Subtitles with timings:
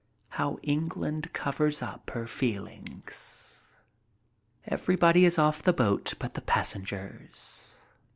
[0.29, 3.61] How England covers up her feelings!
[4.65, 7.75] Everybody is off the boat but the passengers.